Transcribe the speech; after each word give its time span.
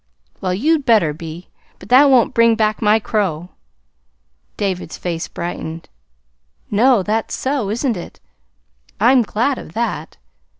"Well, 0.41 0.55
you'd 0.55 0.83
better 0.83 1.13
be. 1.13 1.49
But 1.77 1.89
that 1.89 2.09
won't 2.09 2.33
bring 2.33 2.55
back 2.55 2.81
my 2.81 2.97
crow!" 2.97 3.49
David's 4.57 4.97
face 4.97 5.27
brightened. 5.27 5.89
"No, 6.71 7.03
that's 7.03 7.35
so, 7.35 7.69
isn't 7.69 7.95
it? 7.95 8.19
I'm 8.99 9.21
glad 9.21 9.59
of 9.59 9.73
that. 9.73 10.17